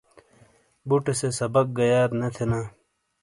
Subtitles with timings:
[0.87, 2.59] بُٹے سے سبق گہ یاد نے تھینا۔